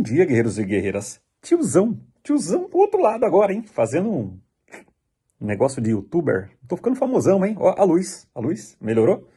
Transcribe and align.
dia, 0.00 0.24
guerreiros 0.24 0.58
e 0.58 0.64
guerreiras. 0.64 1.20
Tiozão, 1.42 1.98
tiozão 2.22 2.68
do 2.68 2.78
outro 2.78 3.00
lado 3.00 3.24
agora, 3.24 3.52
hein? 3.52 3.62
Fazendo 3.62 4.10
um 4.10 5.46
negócio 5.46 5.80
de 5.80 5.90
youtuber. 5.90 6.50
Tô 6.68 6.76
ficando 6.76 6.96
famosão, 6.96 7.44
hein? 7.44 7.56
Ó, 7.58 7.74
a 7.76 7.84
luz, 7.84 8.28
a 8.34 8.40
luz, 8.40 8.76
melhorou? 8.80 9.28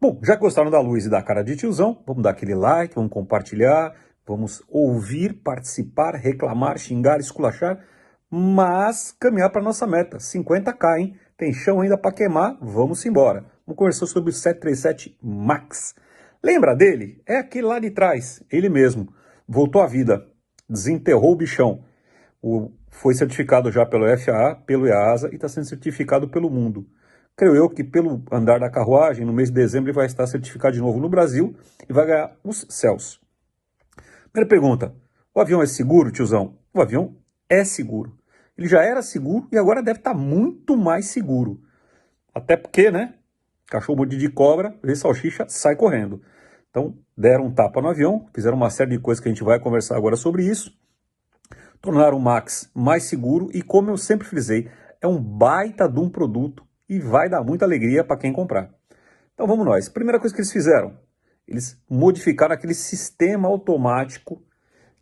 Bom, 0.00 0.18
já 0.22 0.36
gostaram 0.36 0.70
da 0.70 0.80
luz 0.80 1.06
e 1.06 1.10
da 1.10 1.22
cara 1.22 1.42
de 1.42 1.56
tiozão, 1.56 2.02
vamos 2.06 2.22
dar 2.22 2.30
aquele 2.30 2.54
like, 2.54 2.94
vamos 2.94 3.12
compartilhar, 3.12 3.94
vamos 4.26 4.62
ouvir, 4.68 5.34
participar, 5.42 6.14
reclamar, 6.14 6.78
xingar, 6.78 7.20
esculachar, 7.20 7.84
mas 8.30 9.12
caminhar 9.18 9.50
para 9.50 9.60
nossa 9.60 9.86
meta, 9.86 10.16
50k, 10.16 10.98
hein? 10.98 11.16
Tem 11.36 11.52
chão 11.52 11.80
ainda 11.80 11.98
para 11.98 12.12
queimar, 12.12 12.56
vamos 12.62 13.04
embora. 13.04 13.44
Vamos 13.66 13.78
conversar 13.78 14.06
sobre 14.06 14.30
o 14.30 14.32
737 14.32 15.18
MAX. 15.22 15.94
Lembra 16.42 16.74
dele? 16.74 17.20
É 17.26 17.36
aquele 17.36 17.66
lá 17.66 17.78
de 17.78 17.90
trás, 17.90 18.42
ele 18.50 18.68
mesmo. 18.68 19.12
Voltou 19.52 19.82
à 19.82 19.86
vida, 19.88 20.24
desenterrou 20.68 21.32
o 21.32 21.34
bichão. 21.34 21.82
O, 22.40 22.70
foi 22.88 23.14
certificado 23.14 23.68
já 23.72 23.84
pelo 23.84 24.06
FAA, 24.16 24.54
pelo 24.54 24.86
EASA 24.86 25.28
e 25.32 25.34
está 25.34 25.48
sendo 25.48 25.64
certificado 25.64 26.28
pelo 26.28 26.48
mundo. 26.48 26.86
Creio 27.36 27.56
eu 27.56 27.68
que 27.68 27.82
pelo 27.82 28.22
andar 28.30 28.60
da 28.60 28.70
carruagem, 28.70 29.26
no 29.26 29.32
mês 29.32 29.48
de 29.48 29.56
dezembro 29.56 29.90
ele 29.90 29.96
vai 29.96 30.06
estar 30.06 30.24
certificado 30.28 30.74
de 30.74 30.80
novo 30.80 31.00
no 31.00 31.08
Brasil 31.08 31.56
e 31.88 31.92
vai 31.92 32.06
ganhar 32.06 32.36
os 32.44 32.64
céus. 32.68 33.20
Primeira 34.32 34.48
pergunta, 34.48 34.94
o 35.34 35.40
avião 35.40 35.60
é 35.60 35.66
seguro, 35.66 36.12
tiozão? 36.12 36.56
O 36.72 36.80
avião 36.80 37.16
é 37.48 37.64
seguro. 37.64 38.16
Ele 38.56 38.68
já 38.68 38.84
era 38.84 39.02
seguro 39.02 39.48
e 39.50 39.58
agora 39.58 39.82
deve 39.82 39.98
estar 39.98 40.14
muito 40.14 40.76
mais 40.76 41.06
seguro. 41.06 41.60
Até 42.32 42.56
porque, 42.56 42.88
né, 42.88 43.14
Cachorro 43.66 44.06
de 44.06 44.28
cobra, 44.28 44.76
vê 44.80 44.94
salsicha, 44.94 45.46
sai 45.48 45.74
correndo. 45.74 46.22
Então, 46.70 46.96
deram 47.16 47.46
um 47.46 47.52
tapa 47.52 47.82
no 47.82 47.88
avião, 47.88 48.26
fizeram 48.32 48.56
uma 48.56 48.70
série 48.70 48.90
de 48.90 48.98
coisas 48.98 49.22
que 49.22 49.28
a 49.28 49.32
gente 49.32 49.44
vai 49.44 49.58
conversar 49.58 49.96
agora 49.96 50.16
sobre 50.16 50.44
isso. 50.44 50.72
Tornaram 51.80 52.16
o 52.16 52.20
Max 52.20 52.70
mais 52.74 53.04
seguro 53.04 53.50
e, 53.52 53.60
como 53.60 53.90
eu 53.90 53.96
sempre 53.96 54.26
frisei, 54.26 54.70
é 55.00 55.06
um 55.06 55.20
baita 55.20 55.88
de 55.88 55.98
um 55.98 56.08
produto 56.08 56.64
e 56.88 56.98
vai 56.98 57.28
dar 57.28 57.42
muita 57.42 57.64
alegria 57.64 58.04
para 58.04 58.16
quem 58.16 58.32
comprar. 58.32 58.70
Então 59.34 59.46
vamos 59.46 59.64
nós. 59.64 59.88
Primeira 59.88 60.20
coisa 60.20 60.34
que 60.34 60.40
eles 60.40 60.52
fizeram, 60.52 60.96
eles 61.48 61.82
modificaram 61.88 62.54
aquele 62.54 62.74
sistema 62.74 63.48
automático 63.48 64.42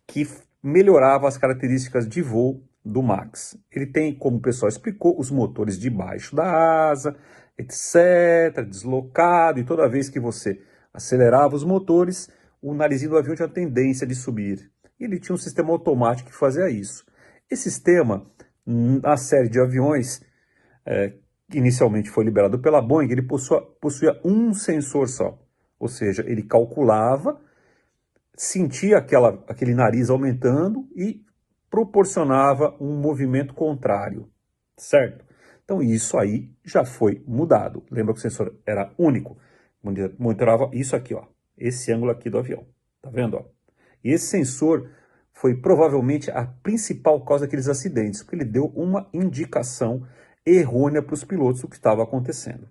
que 0.07 0.27
melhorava 0.63 1.29
as 1.29 1.37
características 1.37 2.09
de 2.09 2.23
voo 2.23 2.63
do 2.85 3.03
Max. 3.03 3.59
Ele 3.71 3.87
tem, 3.87 4.15
como 4.15 4.39
o 4.39 4.41
pessoal 4.41 4.69
explicou, 4.69 5.19
os 5.19 5.31
motores 5.31 5.79
debaixo 5.79 6.35
da 6.35 6.91
asa, 6.91 7.17
etc., 7.59 8.65
deslocado, 8.67 9.59
e 9.59 9.65
toda 9.65 9.89
vez 9.89 10.09
que 10.09 10.21
você 10.21 10.63
acelerava 10.99 11.55
os 11.55 11.65
motores, 11.65 12.29
o 12.61 12.75
narizinho 12.75 13.13
do 13.13 13.19
avião 13.19 13.35
tinha 13.35 13.49
tendência 13.49 14.07
de 14.07 14.15
subir. 14.15 14.71
E 14.99 15.05
ele 15.05 15.19
tinha 15.19 15.35
um 15.35 15.39
sistema 15.39 15.71
automático 15.71 16.29
que 16.29 16.37
fazia 16.37 16.69
isso. 16.69 17.05
Esse 17.51 17.71
sistema, 17.71 18.27
na 18.67 19.17
série 19.17 19.49
de 19.49 19.61
aviões, 19.61 20.21
é, 20.85 21.15
que 21.49 21.59
inicialmente 21.59 22.11
foi 22.11 22.25
liberado 22.25 22.59
pela 22.59 22.83
Boeing, 22.83 23.11
ele 23.11 23.23
possuía, 23.23 23.61
possuía 23.81 24.21
um 24.25 24.53
sensor 24.53 25.09
só. 25.09 25.39
Ou 25.79 25.89
seja, 25.89 26.25
ele 26.27 26.43
calculava, 26.43 27.41
sentia 28.37 28.99
aquela, 28.99 29.43
aquele 29.49 29.75
nariz 29.75 30.11
aumentando 30.11 30.89
e 30.97 31.23
proporcionava 31.71 32.77
um 32.81 33.01
movimento 33.01 33.55
contrário, 33.55 34.29
certo? 34.77 35.25
Então 35.65 35.81
isso 35.81 36.19
aí 36.19 36.51
já 36.65 36.85
foi 36.85 37.23
mudado. 37.27 37.85
Lembra 37.91 38.15
que 38.15 38.19
o 38.19 38.23
sensor 38.23 38.55
era 38.67 38.93
único? 38.99 39.39
Monitorava 40.19 40.71
isso 40.73 40.95
aqui, 40.95 41.15
ó, 41.15 41.25
esse 41.57 41.93
ângulo 41.93 42.11
aqui 42.11 42.29
do 42.31 42.39
avião. 42.39 42.67
Tá 43.01 43.11
vendo? 43.11 43.37
Ó? 43.37 43.45
E 44.03 44.11
esse 44.11 44.27
sensor 44.27 44.91
foi 45.33 45.55
provavelmente 45.55 46.31
a 46.31 46.45
principal 46.45 47.25
causa 47.25 47.47
daqueles 47.47 47.69
acidentes, 47.69 48.23
porque 48.23 48.37
ele 48.37 48.45
deu 48.45 48.67
uma 48.75 49.09
indicação 49.13 50.07
errônea 50.45 51.03
para 51.03 51.15
os 51.15 51.25
pilotos 51.25 51.61
do 51.61 51.69
que 51.69 51.77
estava 51.77 52.03
acontecendo. 52.03 52.69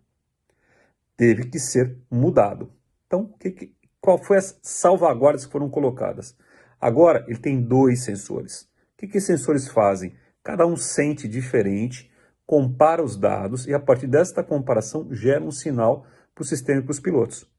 Teve 1.15 1.45
que 1.45 1.59
ser 1.59 1.97
mudado. 2.11 2.71
Então, 3.05 3.33
que, 3.39 3.51
que, 3.51 3.75
qual 4.01 4.17
foi 4.17 4.37
as 4.37 4.59
salvaguardas 4.61 5.45
que 5.45 5.51
foram 5.51 5.69
colocadas? 5.69 6.35
Agora, 6.79 7.25
ele 7.27 7.39
tem 7.39 7.61
dois 7.61 8.03
sensores. 8.03 8.63
O 8.93 8.97
que, 8.97 9.07
que 9.07 9.19
sensores 9.19 9.67
fazem? 9.67 10.15
Cada 10.43 10.65
um 10.65 10.75
sente 10.75 11.27
diferente 11.27 12.11
compara 12.47 13.03
os 13.03 13.17
dados 13.17 13.67
e, 13.67 13.73
a 13.73 13.79
partir 13.79 14.07
desta 14.07 14.41
comparação, 14.41 15.13
gera 15.13 15.43
um 15.43 15.51
sinal 15.51 16.05
para 16.37 16.43
o 16.43 16.45
sistema 16.45 16.79
e 16.79 16.83
para 16.83 16.91
os 16.91 16.99
pilotos. 16.99 17.49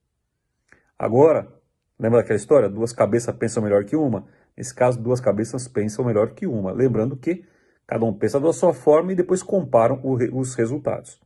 Agora, 0.97 1.53
lembra 1.99 2.21
daquela 2.21 2.37
história? 2.37 2.69
Duas 2.69 2.93
cabeças 2.93 3.34
pensam 3.34 3.62
melhor 3.62 3.84
que 3.84 3.97
uma? 3.97 4.27
Nesse 4.56 4.72
caso, 4.72 5.00
duas 5.00 5.21
cabeças 5.21 5.66
pensam 5.66 6.05
melhor 6.05 6.31
que 6.31 6.47
uma. 6.47 6.71
Lembrando 6.71 7.17
que 7.17 7.44
cada 7.87 8.05
um 8.05 8.15
pensa 8.15 8.38
da 8.38 8.53
sua 8.53 8.72
forma 8.72 9.12
e 9.12 9.17
depois 9.17 9.43
comparam 9.43 10.00
os 10.05 10.55
resultados. 10.55 11.21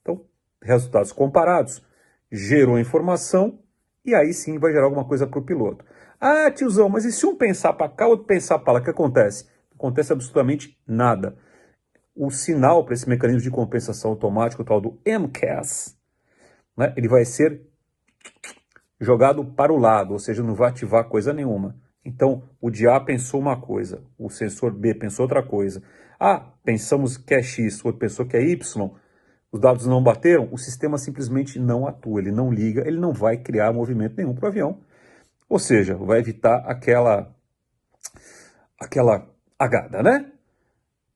Então, 0.00 0.24
resultados 0.62 1.12
comparados, 1.12 1.84
gerou 2.32 2.78
informação 2.78 3.58
e 4.04 4.14
aí 4.14 4.32
sim 4.32 4.58
vai 4.58 4.72
gerar 4.72 4.86
alguma 4.86 5.04
coisa 5.04 5.26
para 5.26 5.38
o 5.38 5.44
piloto. 5.44 5.84
Ah, 6.18 6.50
tiozão, 6.50 6.88
mas 6.88 7.04
e 7.04 7.12
se 7.12 7.26
um 7.26 7.36
pensar 7.36 7.74
para 7.74 7.90
cá, 7.90 8.06
outro 8.06 8.24
pensar 8.24 8.58
para 8.58 8.74
lá, 8.74 8.80
o 8.80 8.82
que 8.82 8.90
acontece? 8.90 9.46
Acontece 9.74 10.12
absolutamente 10.12 10.78
nada 10.86 11.36
o 12.14 12.30
sinal 12.30 12.82
para 12.84 12.94
esse 12.94 13.06
mecanismo 13.06 13.42
de 13.42 13.50
compensação 13.50 14.12
automático, 14.12 14.62
o 14.62 14.64
tal 14.64 14.80
do 14.80 14.98
MCAS, 15.04 15.95
né, 16.76 16.92
ele 16.96 17.08
vai 17.08 17.24
ser 17.24 17.62
jogado 19.00 19.44
para 19.44 19.72
o 19.72 19.78
lado, 19.78 20.12
ou 20.12 20.18
seja, 20.18 20.42
não 20.42 20.54
vai 20.54 20.70
ativar 20.70 21.08
coisa 21.08 21.32
nenhuma. 21.32 21.76
Então, 22.04 22.44
o 22.60 22.70
de 22.70 22.86
A 22.86 23.00
pensou 23.00 23.40
uma 23.40 23.60
coisa, 23.60 24.02
o 24.18 24.30
sensor 24.30 24.72
B 24.72 24.94
pensou 24.94 25.24
outra 25.24 25.42
coisa. 25.42 25.82
Ah, 26.18 26.52
pensamos 26.64 27.16
que 27.16 27.34
é 27.34 27.42
X, 27.42 27.82
o 27.82 27.88
outro 27.88 27.98
pensou 27.98 28.24
que 28.24 28.36
é 28.36 28.42
Y, 28.42 28.90
os 29.50 29.60
dados 29.60 29.86
não 29.86 30.02
bateram, 30.02 30.48
o 30.52 30.58
sistema 30.58 30.98
simplesmente 30.98 31.58
não 31.58 31.86
atua, 31.86 32.20
ele 32.20 32.30
não 32.30 32.52
liga, 32.52 32.86
ele 32.86 32.98
não 32.98 33.12
vai 33.12 33.36
criar 33.36 33.72
movimento 33.72 34.16
nenhum 34.16 34.34
para 34.34 34.44
o 34.44 34.48
avião. 34.48 34.80
Ou 35.48 35.58
seja, 35.58 35.96
vai 35.96 36.18
evitar 36.18 36.58
aquela, 36.66 37.34
aquela 38.80 39.28
agada, 39.58 40.02
né? 40.02 40.30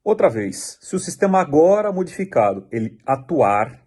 Outra 0.03 0.31
vez, 0.31 0.79
se 0.81 0.97
o 0.97 0.99
sistema 0.99 1.41
agora 1.41 1.93
modificado 1.93 2.67
ele 2.73 2.99
atuar, 3.07 3.87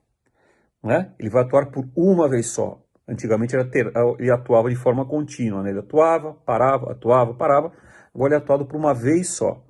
né, 0.84 1.14
ele 1.18 1.30
vai 1.30 1.44
atuar 1.44 1.68
por 1.68 1.88
uma 1.96 2.28
vez 2.28 2.48
só. 2.48 2.84
Antigamente 3.08 3.56
ele, 3.56 3.66
ter, 3.66 3.92
ele 4.20 4.32
atuava 4.32 4.70
de 4.70 4.76
forma 4.76 5.06
contínua, 5.06 5.62
né? 5.62 5.72
ele 5.72 5.80
atuava, 5.80 6.34
parava, 6.34 6.92
atuava, 6.92 7.34
parava, 7.34 7.72
agora 8.14 8.34
ele 8.34 8.36
é 8.36 8.38
atuado 8.38 8.66
por 8.66 8.78
uma 8.78 8.94
vez 8.94 9.30
só. 9.30 9.66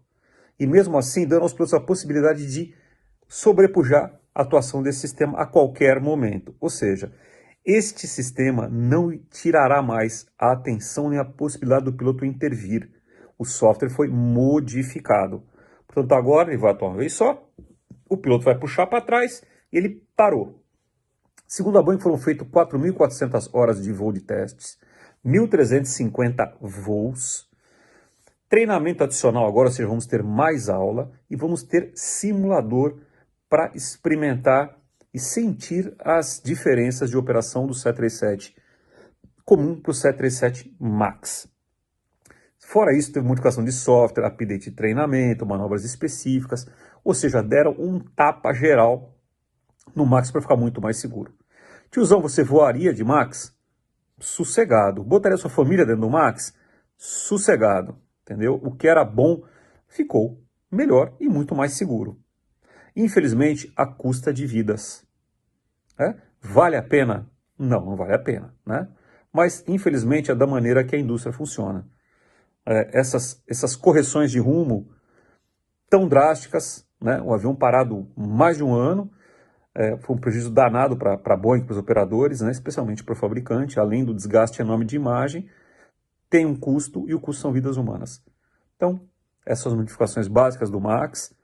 E 0.60 0.68
mesmo 0.68 0.98
assim, 0.98 1.28
dando 1.28 1.42
aos 1.42 1.54
pilotos 1.54 1.74
a 1.74 1.80
possibilidade 1.80 2.46
de 2.52 2.76
sobrepujar 3.28 4.20
a 4.36 4.42
atuação 4.44 4.84
desse 4.84 5.00
sistema 5.02 5.40
a 5.40 5.46
qualquer 5.46 6.00
momento. 6.00 6.56
Ou 6.60 6.70
seja, 6.70 7.12
este 7.66 8.08
sistema 8.08 8.68
não 8.70 9.18
tirará 9.32 9.82
mais 9.82 10.28
a 10.38 10.52
atenção 10.52 11.10
nem 11.10 11.20
a 11.20 11.26
possibilidade 11.26 11.86
do 11.86 11.94
piloto 11.94 12.26
intervir. 12.26 12.90
O 13.38 13.46
software 13.46 13.90
foi 13.90 14.08
modificado. 14.08 15.44
Portanto, 15.88 16.14
agora 16.14 16.50
ele 16.50 16.62
vai 16.62 16.72
atuar 16.72 16.90
uma 16.90 16.98
vez 16.98 17.14
só, 17.14 17.50
o 18.10 18.18
piloto 18.18 18.46
vai 18.46 18.58
puxar 18.58 18.86
para 18.88 19.02
trás 19.02 19.44
e 19.72 19.78
ele 19.78 20.04
parou. 20.16 20.63
Segundo 21.48 21.78
a 21.78 21.84
Boeing, 21.84 22.00
foram 22.00 22.18
feitas 22.18 22.48
4.400 22.48 23.50
horas 23.54 23.82
de 23.82 23.92
voo 23.92 24.12
de 24.12 24.22
testes, 24.22 24.78
1.350 25.26 26.58
voos, 26.60 27.48
treinamento 28.50 29.04
adicional 29.04 29.48
agora, 29.48 29.70
ou 29.70 29.74
seja, 29.74 29.88
vamos 29.88 30.06
ter 30.06 30.24
mais 30.24 30.70
aula 30.70 31.12
e 31.30 31.36
vamos 31.36 31.64
ter 31.64 31.92
simulador 31.96 33.00
para 33.50 33.72
experimentar 33.76 34.78
e 35.14 35.20
sentir 35.20 35.94
as 36.00 36.42
diferenças 36.44 37.10
de 37.10 37.18
operação 37.18 37.68
do 37.68 37.74
737 37.74 38.56
comum 39.46 39.80
para 39.80 39.92
o 39.92 39.94
737 39.94 40.76
MAX. 40.80 41.48
Fora 42.60 42.98
isso, 42.98 43.12
teve 43.12 43.28
modificação 43.28 43.64
de 43.64 43.72
software, 43.72 44.26
update 44.26 44.70
de 44.70 44.76
treinamento, 44.76 45.46
manobras 45.46 45.84
específicas, 45.84 46.66
ou 47.04 47.14
seja, 47.14 47.44
deram 47.44 47.76
um 47.78 48.00
tapa 48.00 48.54
geral 48.54 49.13
no 49.96 50.06
Max 50.06 50.32
para 50.32 50.42
ficar 50.42 50.56
muito 50.56 50.82
mais 50.82 50.98
seguro. 50.98 51.34
Tiozão, 51.92 52.22
você 52.22 52.44
voaria 52.44 52.94
de 52.94 53.04
Max? 53.04 53.56
Sossegado. 54.20 55.04
Botaria 55.04 55.38
sua 55.38 55.50
família 55.50 55.86
dentro 55.86 56.02
do 56.02 56.10
Max? 56.10 56.54
Sossegado. 56.98 57.98
Entendeu? 58.24 58.60
O 58.64 58.72
que 58.72 58.88
era 58.88 59.04
bom 59.04 59.44
ficou 59.88 60.42
melhor 60.72 61.14
e 61.20 61.28
muito 61.28 61.54
mais 61.54 61.74
seguro. 61.74 62.20
Infelizmente, 62.96 63.72
a 63.76 63.86
custa 63.86 64.34
de 64.34 64.46
vidas. 64.46 65.06
É? 66.00 66.16
Vale 66.42 66.76
a 66.76 66.84
pena? 66.84 67.30
Não, 67.58 67.86
não 67.86 67.96
vale 67.96 68.14
a 68.14 68.20
pena. 68.20 68.54
Né? 68.66 68.88
Mas, 69.32 69.64
infelizmente, 69.68 70.32
é 70.32 70.36
da 70.36 70.48
maneira 70.48 70.84
que 70.84 70.96
a 70.96 71.00
indústria 71.00 71.34
funciona 71.34 71.88
é, 72.66 72.90
essas, 72.98 73.42
essas 73.48 73.76
correções 73.76 74.32
de 74.32 74.40
rumo 74.40 74.90
tão 75.90 76.08
drásticas, 76.08 76.88
né? 77.02 77.22
o 77.22 77.34
avião 77.34 77.56
parado 77.56 78.08
mais 78.16 78.58
de 78.58 78.64
um 78.64 78.74
ano, 78.74 79.12
é, 79.76 79.98
foi 79.98 80.16
um 80.16 80.20
prejuízo 80.20 80.52
danado 80.52 80.96
para 80.96 81.20
a 81.24 81.38
Boeing, 81.38 81.64
para 81.64 81.74
os 81.74 81.78
operadores, 81.78 82.42
né? 82.42 82.52
especialmente 82.52 83.04
para 83.04 83.14
o 83.14 83.16
fabricante, 83.16 83.80
além 83.80 84.06
do 84.06 84.14
desgaste 84.14 84.62
enorme 84.62 84.86
de 84.86 84.96
imagem, 84.96 85.50
tem 86.30 86.46
um 86.46 86.56
custo 86.56 87.08
e 87.08 87.14
o 87.14 87.20
custo 87.20 87.42
são 87.42 87.52
vidas 87.52 87.78
humanas. 87.78 88.24
Então, 88.76 89.02
essas 89.46 89.74
modificações 89.74 90.28
básicas 90.28 90.70
do 90.70 90.80
Max, 90.80 91.36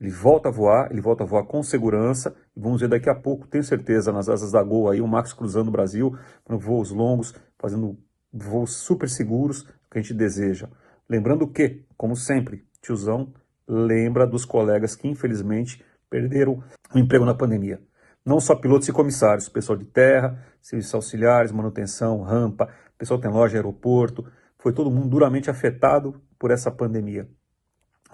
ele 0.00 0.10
volta 0.10 0.48
a 0.48 0.52
voar, 0.52 0.90
ele 0.90 1.00
volta 1.00 1.24
a 1.24 1.26
voar 1.26 1.44
com 1.44 1.62
segurança, 1.62 2.34
vamos 2.56 2.80
ver 2.80 2.88
daqui 2.88 3.10
a 3.10 3.14
pouco, 3.14 3.46
tenho 3.46 3.62
certeza, 3.62 4.12
nas 4.12 4.28
asas 4.28 4.52
da 4.52 4.62
Gol 4.62 4.88
aí, 4.88 5.00
o 5.00 5.06
Max 5.06 5.32
cruzando 5.32 5.68
o 5.68 5.72
Brasil, 5.72 6.16
voos 6.48 6.90
longos, 6.90 7.34
fazendo 7.58 7.98
voos 8.32 8.76
super 8.76 9.08
seguros, 9.08 9.62
que 9.90 9.98
a 9.98 10.00
gente 10.00 10.14
deseja. 10.14 10.68
Lembrando 11.08 11.46
que, 11.46 11.84
como 11.96 12.16
sempre, 12.16 12.64
tiozão 12.80 13.32
lembra 13.66 14.26
dos 14.26 14.44
colegas 14.44 14.96
que 14.96 15.06
infelizmente 15.06 15.84
perderam 16.10 16.62
o 16.94 16.98
emprego 16.98 17.24
na 17.24 17.34
pandemia. 17.34 17.80
Não 18.26 18.40
só 18.40 18.54
pilotos 18.54 18.88
e 18.88 18.92
comissários, 18.92 19.48
pessoal 19.48 19.78
de 19.78 19.86
terra, 19.86 20.44
serviços 20.60 20.94
auxiliares, 20.94 21.52
manutenção, 21.52 22.20
rampa, 22.20 22.68
pessoal 22.98 23.18
que 23.18 23.26
tem 23.26 23.34
loja, 23.34 23.56
aeroporto, 23.56 24.30
foi 24.58 24.74
todo 24.74 24.90
mundo 24.90 25.08
duramente 25.08 25.48
afetado 25.48 26.20
por 26.38 26.50
essa 26.50 26.70
pandemia. 26.70 27.26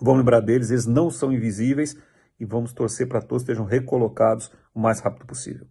Vamos 0.00 0.18
lembrar 0.18 0.40
deles, 0.40 0.70
eles 0.70 0.86
não 0.86 1.10
são 1.10 1.32
invisíveis 1.32 1.96
e 2.38 2.44
vamos 2.44 2.72
torcer 2.72 3.08
para 3.08 3.20
todos 3.20 3.42
estejam 3.42 3.64
recolocados 3.64 4.52
o 4.74 4.78
mais 4.78 5.00
rápido 5.00 5.26
possível. 5.26 5.66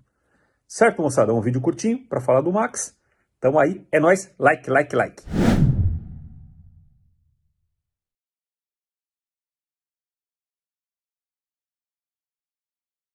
Certo, 0.67 1.01
moçada? 1.01 1.33
Um 1.33 1.41
vídeo 1.41 1.61
curtinho 1.61 2.07
para 2.09 2.19
falar 2.19 2.41
do 2.41 2.51
Max. 2.51 2.97
Então 3.37 3.59
aí, 3.59 3.85
é 3.91 3.99
nós, 3.99 4.33
like, 4.39 4.69
like, 4.69 4.95
like. 4.95 5.44